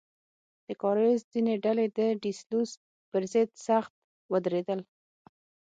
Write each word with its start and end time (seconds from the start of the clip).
د 0.67 0.69
کارایوس 0.81 1.21
ځینې 1.33 1.53
ډلې 1.65 1.85
د 1.97 1.99
ډي 2.21 2.31
سلوس 2.41 2.71
پر 3.11 3.23
ضد 3.33 3.49
سخت 3.67 3.93
ودرېدل. 4.31 4.79